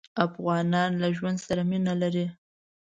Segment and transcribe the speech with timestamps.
[0.25, 2.25] افغانان له ژوند سره مينه لري.